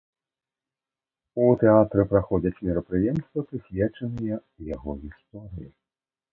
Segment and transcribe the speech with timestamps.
[1.43, 4.43] У тэатры праходзяць мерапрыемствы, прысвечаныя
[4.75, 5.73] яго гісторыі.